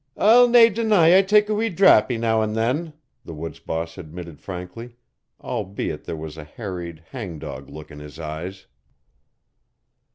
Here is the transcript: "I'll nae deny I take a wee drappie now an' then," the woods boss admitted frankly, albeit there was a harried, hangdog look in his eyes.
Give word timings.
"I'll 0.17 0.47
nae 0.47 0.69
deny 0.69 1.15
I 1.15 1.21
take 1.21 1.47
a 1.47 1.53
wee 1.53 1.69
drappie 1.69 2.17
now 2.19 2.41
an' 2.41 2.53
then," 2.53 2.93
the 3.23 3.35
woods 3.35 3.59
boss 3.59 3.99
admitted 3.99 4.39
frankly, 4.41 4.95
albeit 5.39 6.05
there 6.05 6.15
was 6.17 6.37
a 6.37 6.43
harried, 6.43 7.03
hangdog 7.11 7.69
look 7.69 7.91
in 7.91 7.99
his 7.99 8.17
eyes. 8.19 8.65